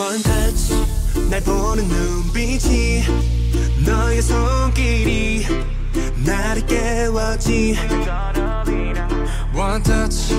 One 0.00 0.22
touch. 0.22 0.72
날 1.28 1.42
보는 1.42 1.86
눈빛이 1.86 3.04
너의 3.84 4.22
손길이 4.22 5.44
나를 6.24 6.64
깨웠지. 6.64 7.76
One 9.54 9.82
touch. 9.82 10.34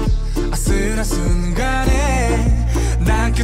아슬한 0.51 1.03
순간에 1.03 2.67
난없 3.05 3.35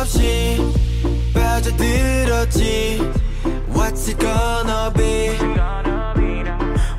없이 0.00 0.56
빠져들었지 1.34 3.00
What's 3.68 4.08
it 4.08 4.18
gonna 4.18 4.90
be 4.94 5.36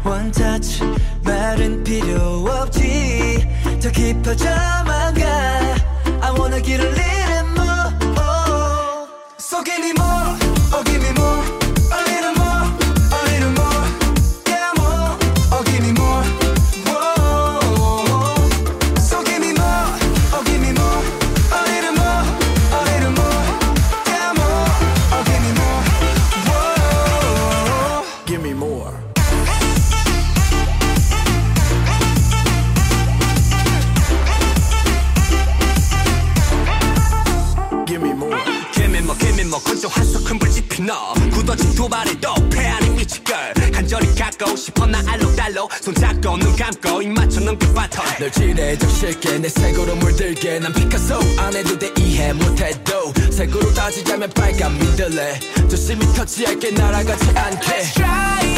One 0.06 0.32
touch 0.32 0.84
말은 1.24 1.84
필요 1.84 2.46
없지 2.48 3.48
더 3.82 3.90
깊어져만 3.92 5.16
가 5.16 5.26
I 6.22 6.32
wanna 6.38 6.62
get 6.62 6.80
a 6.80 6.90
little 6.90 7.48
more 7.56 9.08
So 9.40 9.64
give 9.64 9.80
me 9.80 9.94
more, 9.98 10.11
개미먹 39.82 39.90
건조한 39.90 40.06
소큰 40.06 40.40
불지피 40.40 40.84
너. 40.84 41.14
굳어진 41.32 41.74
두 41.74 41.90
발에 41.90 42.14
또패 42.20 42.68
아닌 42.68 42.96
미치걸 42.96 43.54
간절히 43.72 44.14
갖고 44.16 44.56
싶어 44.56 44.86
나 44.86 45.02
알록달록 45.08 45.72
손잡고 45.82 46.38
눈 46.38 46.56
감고 46.56 47.02
입 47.02 47.10
맞춰 47.10 47.40
넘길 47.42 47.74
바톤 47.74 48.06
널 48.20 48.32
지레적 48.32 48.90
쉽게 48.90 49.40
내 49.40 49.50
색으로 49.50 49.96
물들게. 49.96 50.60
난 50.60 50.72
피카소 50.74 51.20
안 51.38 51.56
해도 51.56 51.78
돼 51.78 51.92
이해 51.98 52.32
못해도. 52.34 53.14
색으로 53.32 53.74
따지자면 53.74 54.30
빨간 54.36 54.78
민들레. 54.78 55.40
조심히 55.70 56.06
터치할게 56.14 56.72
날아가지 56.72 57.30
않게 57.36 58.51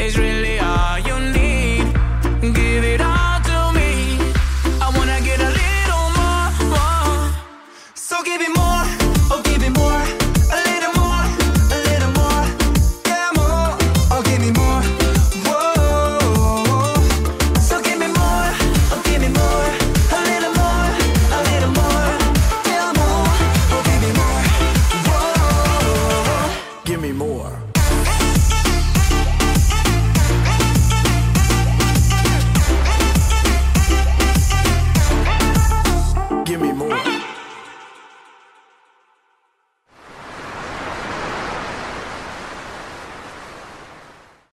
is 0.00 0.18
really 0.18 0.58
all 0.58 0.98
you 1.00 1.18
need. 1.32 1.49